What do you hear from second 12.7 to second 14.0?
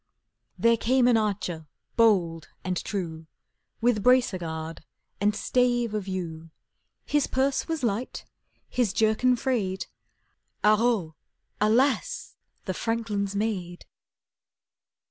franklin's maid!